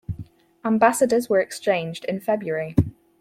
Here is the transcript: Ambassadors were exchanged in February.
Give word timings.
Ambassadors 0.65 1.29
were 1.29 1.39
exchanged 1.39 2.05
in 2.05 2.19
February. 2.19 2.75